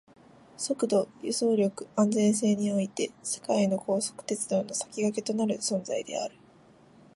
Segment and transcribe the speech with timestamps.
[0.57, 6.35] 速度、輸送力、安全性において世界の高速鉄道の先駆けとなる存在である